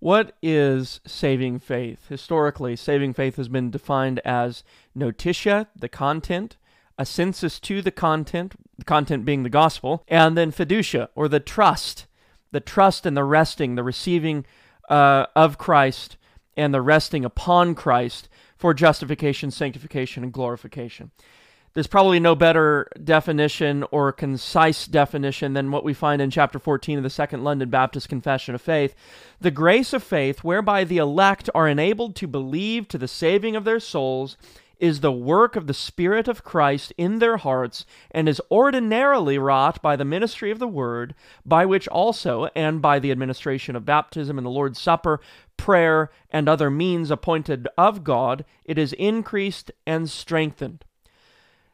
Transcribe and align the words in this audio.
What 0.00 0.36
is 0.42 1.00
saving 1.06 1.58
faith? 1.58 2.08
Historically, 2.08 2.76
saving 2.76 3.14
faith 3.14 3.36
has 3.36 3.48
been 3.48 3.70
defined 3.70 4.20
as 4.24 4.62
notitia, 4.94 5.66
the 5.74 5.88
content, 5.88 6.56
assensus 6.98 7.60
to 7.62 7.82
the 7.82 7.90
content, 7.90 8.54
the 8.76 8.84
content 8.84 9.24
being 9.24 9.42
the 9.42 9.48
gospel, 9.48 10.04
and 10.06 10.36
then 10.36 10.52
fiducia, 10.52 11.08
or 11.16 11.28
the 11.28 11.40
trust, 11.40 12.06
the 12.52 12.60
trust 12.60 13.06
and 13.06 13.16
the 13.16 13.24
resting, 13.24 13.74
the 13.74 13.82
receiving 13.82 14.46
uh, 14.88 15.26
of 15.34 15.58
Christ 15.58 16.16
and 16.56 16.72
the 16.72 16.80
resting 16.80 17.24
upon 17.24 17.74
Christ 17.74 18.28
for 18.56 18.74
justification, 18.74 19.50
sanctification, 19.50 20.22
and 20.22 20.32
glorification. 20.32 21.10
There's 21.78 21.86
probably 21.86 22.18
no 22.18 22.34
better 22.34 22.90
definition 23.04 23.84
or 23.92 24.10
concise 24.10 24.88
definition 24.88 25.52
than 25.52 25.70
what 25.70 25.84
we 25.84 25.94
find 25.94 26.20
in 26.20 26.28
chapter 26.28 26.58
14 26.58 26.98
of 26.98 27.04
the 27.04 27.08
Second 27.08 27.44
London 27.44 27.70
Baptist 27.70 28.08
Confession 28.08 28.56
of 28.56 28.60
Faith. 28.60 28.96
The 29.40 29.52
grace 29.52 29.92
of 29.92 30.02
faith, 30.02 30.42
whereby 30.42 30.82
the 30.82 30.96
elect 30.96 31.48
are 31.54 31.68
enabled 31.68 32.16
to 32.16 32.26
believe 32.26 32.88
to 32.88 32.98
the 32.98 33.06
saving 33.06 33.54
of 33.54 33.62
their 33.62 33.78
souls, 33.78 34.36
is 34.80 34.98
the 34.98 35.12
work 35.12 35.54
of 35.54 35.68
the 35.68 35.72
Spirit 35.72 36.26
of 36.26 36.42
Christ 36.42 36.92
in 36.98 37.20
their 37.20 37.36
hearts, 37.36 37.86
and 38.10 38.28
is 38.28 38.42
ordinarily 38.50 39.38
wrought 39.38 39.80
by 39.80 39.94
the 39.94 40.04
ministry 40.04 40.50
of 40.50 40.58
the 40.58 40.66
Word, 40.66 41.14
by 41.46 41.64
which 41.64 41.86
also, 41.86 42.48
and 42.56 42.82
by 42.82 42.98
the 42.98 43.12
administration 43.12 43.76
of 43.76 43.84
baptism 43.84 44.36
and 44.36 44.44
the 44.44 44.50
Lord's 44.50 44.80
Supper, 44.80 45.20
prayer, 45.56 46.10
and 46.28 46.48
other 46.48 46.70
means 46.70 47.12
appointed 47.12 47.68
of 47.78 48.02
God, 48.02 48.44
it 48.64 48.78
is 48.78 48.94
increased 48.94 49.70
and 49.86 50.10
strengthened. 50.10 50.84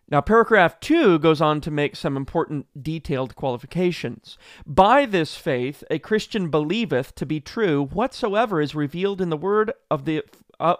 Now, 0.08 0.20
paragraph 0.20 0.78
2 0.80 1.18
goes 1.18 1.40
on 1.40 1.60
to 1.62 1.70
make 1.70 1.96
some 1.96 2.16
important 2.16 2.66
detailed 2.82 3.34
qualifications. 3.36 4.36
By 4.66 5.06
this 5.06 5.36
faith, 5.36 5.82
a 5.90 5.98
Christian 5.98 6.50
believeth 6.50 7.14
to 7.14 7.26
be 7.26 7.40
true 7.40 7.86
whatsoever 7.86 8.60
is 8.60 8.74
revealed 8.74 9.20
in 9.20 9.30
the 9.30 9.36
word 9.36 9.72
of 9.90 10.04
the. 10.04 10.22
Uh, 10.60 10.76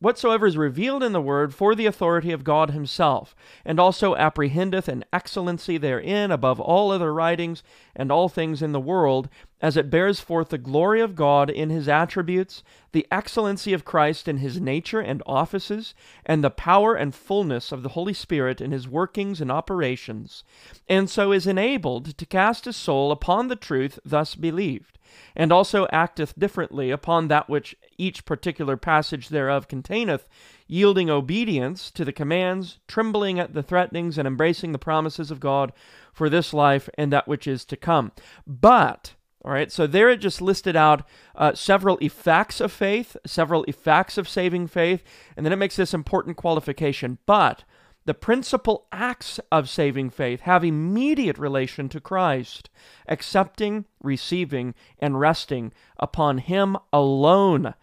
whatsoever 0.00 0.46
is 0.46 0.58
revealed 0.58 1.02
in 1.02 1.12
the 1.12 1.20
word 1.20 1.54
for 1.54 1.74
the 1.74 1.86
authority 1.86 2.30
of 2.30 2.44
God 2.44 2.72
himself, 2.72 3.34
and 3.64 3.80
also 3.80 4.14
apprehendeth 4.16 4.88
an 4.88 5.04
excellency 5.12 5.78
therein 5.78 6.30
above 6.30 6.60
all 6.60 6.90
other 6.90 7.14
writings 7.14 7.62
and 7.96 8.12
all 8.12 8.28
things 8.28 8.60
in 8.60 8.72
the 8.72 8.80
world, 8.80 9.28
as 9.64 9.78
it 9.78 9.88
bears 9.88 10.20
forth 10.20 10.50
the 10.50 10.58
glory 10.58 11.00
of 11.00 11.14
God 11.14 11.48
in 11.48 11.70
his 11.70 11.88
attributes, 11.88 12.62
the 12.92 13.06
excellency 13.10 13.72
of 13.72 13.82
Christ 13.82 14.28
in 14.28 14.36
his 14.36 14.60
nature 14.60 15.00
and 15.00 15.22
offices, 15.24 15.94
and 16.26 16.44
the 16.44 16.50
power 16.50 16.94
and 16.94 17.14
fullness 17.14 17.72
of 17.72 17.82
the 17.82 17.88
Holy 17.88 18.12
Spirit 18.12 18.60
in 18.60 18.72
his 18.72 18.86
workings 18.86 19.40
and 19.40 19.50
operations, 19.50 20.44
and 20.86 21.08
so 21.08 21.32
is 21.32 21.46
enabled 21.46 22.18
to 22.18 22.26
cast 22.26 22.66
his 22.66 22.76
soul 22.76 23.10
upon 23.10 23.48
the 23.48 23.56
truth 23.56 23.98
thus 24.04 24.34
believed, 24.34 24.98
and 25.34 25.50
also 25.50 25.86
acteth 25.86 26.38
differently 26.38 26.90
upon 26.90 27.28
that 27.28 27.48
which 27.48 27.74
each 27.96 28.26
particular 28.26 28.76
passage 28.76 29.30
thereof 29.30 29.66
containeth, 29.66 30.28
yielding 30.66 31.08
obedience 31.08 31.90
to 31.90 32.04
the 32.04 32.12
commands, 32.12 32.80
trembling 32.86 33.38
at 33.38 33.54
the 33.54 33.62
threatenings, 33.62 34.18
and 34.18 34.28
embracing 34.28 34.72
the 34.72 34.78
promises 34.78 35.30
of 35.30 35.40
God 35.40 35.72
for 36.12 36.28
this 36.28 36.52
life 36.52 36.90
and 36.98 37.10
that 37.10 37.26
which 37.26 37.46
is 37.46 37.64
to 37.64 37.78
come. 37.78 38.12
But 38.46 39.14
all 39.44 39.50
right, 39.50 39.70
so 39.70 39.86
there 39.86 40.08
it 40.08 40.18
just 40.18 40.40
listed 40.40 40.74
out 40.74 41.06
uh, 41.34 41.52
several 41.52 41.98
effects 41.98 42.60
of 42.60 42.72
faith, 42.72 43.14
several 43.26 43.62
effects 43.64 44.16
of 44.16 44.26
saving 44.26 44.68
faith, 44.68 45.04
and 45.36 45.44
then 45.44 45.52
it 45.52 45.56
makes 45.56 45.76
this 45.76 45.92
important 45.92 46.38
qualification. 46.38 47.18
But 47.26 47.64
the 48.06 48.14
principal 48.14 48.86
acts 48.90 49.40
of 49.52 49.68
saving 49.68 50.10
faith 50.10 50.40
have 50.40 50.64
immediate 50.64 51.36
relation 51.36 51.90
to 51.90 52.00
Christ, 52.00 52.70
accepting, 53.06 53.84
receiving, 54.02 54.74
and 54.98 55.20
resting 55.20 55.72
upon 55.98 56.38
Him 56.38 56.78
alone 56.90 57.74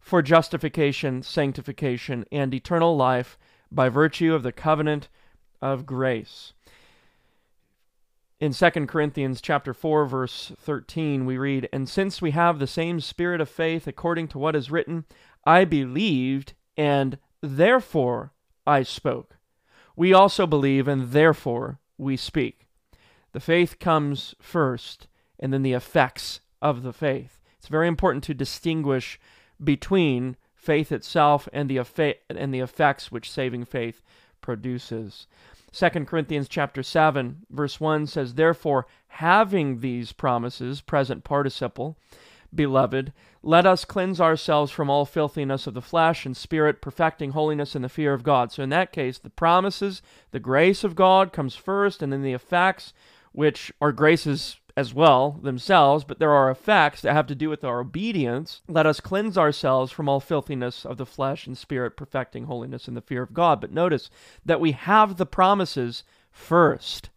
for 0.00 0.22
justification, 0.22 1.22
sanctification, 1.22 2.24
and 2.32 2.54
eternal 2.54 2.96
life 2.96 3.38
by 3.70 3.90
virtue 3.90 4.34
of 4.34 4.42
the 4.42 4.52
covenant 4.52 5.08
of 5.60 5.84
grace. 5.84 6.54
In 8.42 8.52
2 8.52 8.70
Corinthians 8.88 9.40
chapter 9.40 9.72
4 9.72 10.04
verse 10.04 10.50
13 10.58 11.24
we 11.24 11.38
read, 11.38 11.68
"And 11.72 11.88
since 11.88 12.20
we 12.20 12.32
have 12.32 12.58
the 12.58 12.66
same 12.66 12.98
spirit 12.98 13.40
of 13.40 13.48
faith 13.48 13.86
according 13.86 14.26
to 14.28 14.38
what 14.40 14.56
is 14.56 14.68
written, 14.68 15.04
I 15.46 15.64
believed 15.64 16.54
and 16.76 17.20
therefore 17.40 18.32
I 18.66 18.82
spoke. 18.82 19.38
We 19.94 20.12
also 20.12 20.48
believe 20.48 20.88
and 20.88 21.12
therefore 21.12 21.78
we 21.96 22.16
speak." 22.16 22.66
The 23.30 23.38
faith 23.38 23.78
comes 23.78 24.34
first 24.40 25.06
and 25.38 25.52
then 25.52 25.62
the 25.62 25.74
effects 25.74 26.40
of 26.60 26.82
the 26.82 26.92
faith. 26.92 27.40
It's 27.58 27.68
very 27.68 27.86
important 27.86 28.24
to 28.24 28.34
distinguish 28.34 29.20
between 29.62 30.36
faith 30.56 30.90
itself 30.90 31.48
and 31.52 31.70
the 31.70 31.78
and 32.28 32.52
the 32.52 32.58
effects 32.58 33.12
which 33.12 33.30
saving 33.30 33.66
faith 33.66 34.02
produces. 34.40 35.28
2 35.72 35.88
Corinthians 36.04 36.48
chapter 36.48 36.82
7 36.82 37.46
verse 37.50 37.80
1 37.80 38.06
says 38.06 38.34
therefore 38.34 38.86
having 39.08 39.80
these 39.80 40.12
promises 40.12 40.80
present 40.80 41.24
participle 41.24 41.96
beloved 42.54 43.12
let 43.44 43.66
us 43.66 43.84
cleanse 43.84 44.20
ourselves 44.20 44.70
from 44.70 44.88
all 44.88 45.04
filthiness 45.04 45.66
of 45.66 45.74
the 45.74 45.82
flesh 45.82 46.24
and 46.24 46.36
spirit 46.36 46.80
perfecting 46.80 47.32
holiness 47.32 47.74
in 47.74 47.82
the 47.82 47.88
fear 47.88 48.14
of 48.14 48.22
God. 48.22 48.52
So 48.52 48.62
in 48.62 48.68
that 48.68 48.92
case 48.92 49.18
the 49.18 49.30
promises 49.30 50.00
the 50.30 50.38
grace 50.38 50.84
of 50.84 50.94
God 50.94 51.32
comes 51.32 51.56
first 51.56 52.02
and 52.02 52.12
then 52.12 52.22
the 52.22 52.32
effects 52.32 52.92
which 53.32 53.72
are 53.80 53.92
graces 53.92 54.58
as 54.76 54.94
well 54.94 55.38
themselves, 55.42 56.04
but 56.04 56.18
there 56.18 56.32
are 56.32 56.50
effects 56.50 57.02
that 57.02 57.12
have 57.12 57.26
to 57.26 57.34
do 57.34 57.48
with 57.48 57.64
our 57.64 57.80
obedience. 57.80 58.62
Let 58.68 58.86
us 58.86 59.00
cleanse 59.00 59.36
ourselves 59.36 59.92
from 59.92 60.08
all 60.08 60.20
filthiness 60.20 60.84
of 60.84 60.96
the 60.96 61.06
flesh 61.06 61.46
and 61.46 61.56
spirit, 61.56 61.96
perfecting 61.96 62.44
holiness 62.44 62.88
in 62.88 62.94
the 62.94 63.00
fear 63.00 63.22
of 63.22 63.34
God. 63.34 63.60
But 63.60 63.72
notice 63.72 64.10
that 64.44 64.60
we 64.60 64.72
have 64.72 65.16
the 65.16 65.26
promises 65.26 66.04
first. 66.30 67.10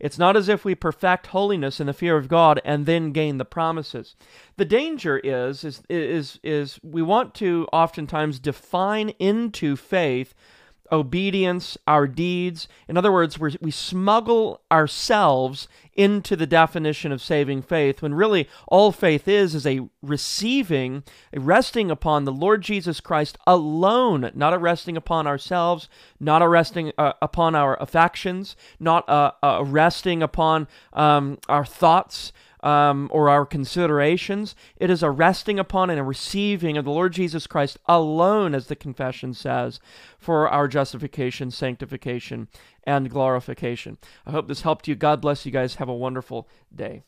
It's 0.00 0.18
not 0.18 0.36
as 0.36 0.48
if 0.48 0.64
we 0.64 0.74
perfect 0.74 1.28
holiness 1.28 1.80
in 1.80 1.86
the 1.86 1.92
fear 1.92 2.16
of 2.16 2.28
God 2.28 2.60
and 2.64 2.84
then 2.84 3.12
gain 3.12 3.38
the 3.38 3.44
promises. 3.44 4.16
The 4.56 4.64
danger 4.64 5.18
is 5.18 5.64
is 5.64 5.82
is 5.88 6.38
is 6.42 6.80
we 6.82 7.02
want 7.02 7.34
to 7.36 7.68
oftentimes 7.72 8.38
define 8.38 9.10
into 9.18 9.76
faith 9.76 10.34
obedience, 10.94 11.76
our 11.86 12.06
deeds. 12.06 12.68
In 12.88 12.96
other 12.96 13.12
words, 13.12 13.38
we 13.38 13.70
smuggle 13.70 14.62
ourselves 14.72 15.68
into 15.92 16.34
the 16.34 16.46
definition 16.46 17.12
of 17.12 17.22
saving 17.22 17.62
faith 17.62 18.02
when 18.02 18.14
really 18.14 18.48
all 18.66 18.90
faith 18.90 19.28
is 19.28 19.54
is 19.54 19.66
a 19.66 19.88
receiving, 20.02 21.02
a 21.32 21.40
resting 21.40 21.90
upon 21.90 22.24
the 22.24 22.32
Lord 22.32 22.62
Jesus 22.62 23.00
Christ 23.00 23.38
alone, 23.46 24.30
not 24.34 24.52
a 24.52 24.58
resting 24.58 24.96
upon 24.96 25.26
ourselves, 25.26 25.88
not 26.18 26.42
a 26.42 26.48
resting 26.48 26.92
uh, 26.98 27.12
upon 27.22 27.54
our 27.54 27.80
affections, 27.80 28.56
not 28.80 29.04
a, 29.08 29.34
a 29.42 29.64
resting 29.64 30.22
upon 30.22 30.66
um, 30.92 31.38
our 31.48 31.64
thoughts 31.64 32.32
um, 32.64 33.08
or 33.12 33.28
our 33.28 33.46
considerations. 33.46 34.56
It 34.76 34.90
is 34.90 35.02
a 35.02 35.10
resting 35.10 35.60
upon 35.60 35.90
and 35.90 36.00
a 36.00 36.02
receiving 36.02 36.76
of 36.76 36.84
the 36.84 36.90
Lord 36.90 37.12
Jesus 37.12 37.46
Christ 37.46 37.78
alone, 37.86 38.54
as 38.54 38.66
the 38.66 38.74
confession 38.74 39.34
says, 39.34 39.78
for 40.18 40.48
our 40.48 40.66
justification, 40.66 41.52
sanctification, 41.52 42.48
and 42.82 43.10
glorification. 43.10 43.98
I 44.26 44.32
hope 44.32 44.48
this 44.48 44.62
helped 44.62 44.88
you. 44.88 44.96
God 44.96 45.20
bless 45.20 45.46
you 45.46 45.52
guys. 45.52 45.76
Have 45.76 45.90
a 45.90 45.94
wonderful 45.94 46.48
day. 46.74 47.04